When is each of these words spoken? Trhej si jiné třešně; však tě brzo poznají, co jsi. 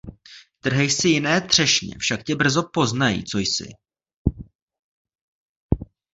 Trhej 0.61 0.89
si 0.89 1.07
jiné 1.09 1.41
třešně; 1.41 1.95
však 1.99 2.23
tě 2.23 2.35
brzo 2.35 2.63
poznají, 2.69 3.23
co 3.23 3.39
jsi. 3.39 3.69